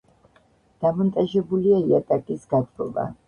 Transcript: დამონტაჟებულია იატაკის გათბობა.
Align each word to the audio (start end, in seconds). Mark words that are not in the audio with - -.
დამონტაჟებულია 0.85 1.83
იატაკის 1.91 2.51
გათბობა. 2.57 3.05